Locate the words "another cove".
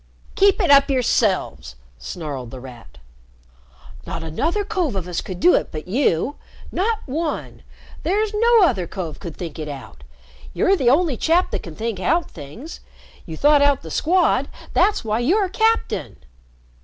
4.23-4.95